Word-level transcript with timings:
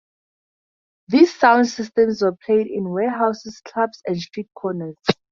These 1.09 1.31
sound 1.35 1.67
systems 1.69 2.23
were 2.23 2.35
played 2.35 2.65
in 2.65 2.89
warehouses, 2.89 3.61
clubs, 3.63 4.01
and 4.07 4.19
street 4.19 4.49
corners. 4.55 4.95